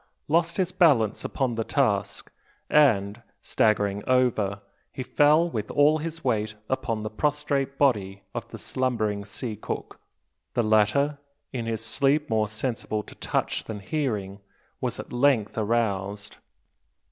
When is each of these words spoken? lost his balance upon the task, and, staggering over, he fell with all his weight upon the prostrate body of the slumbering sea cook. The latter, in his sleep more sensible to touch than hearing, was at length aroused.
lost 0.27 0.57
his 0.57 0.71
balance 0.71 1.23
upon 1.23 1.53
the 1.53 1.63
task, 1.63 2.31
and, 2.71 3.21
staggering 3.39 4.03
over, 4.07 4.59
he 4.91 5.03
fell 5.03 5.47
with 5.47 5.69
all 5.69 5.99
his 5.99 6.23
weight 6.23 6.55
upon 6.69 7.03
the 7.03 7.09
prostrate 7.11 7.77
body 7.77 8.23
of 8.33 8.47
the 8.49 8.57
slumbering 8.57 9.23
sea 9.23 9.55
cook. 9.55 9.99
The 10.55 10.63
latter, 10.63 11.19
in 11.53 11.67
his 11.67 11.85
sleep 11.85 12.31
more 12.31 12.47
sensible 12.47 13.03
to 13.03 13.13
touch 13.13 13.65
than 13.65 13.79
hearing, 13.79 14.39
was 14.79 14.99
at 14.99 15.13
length 15.13 15.55
aroused. 15.55 16.37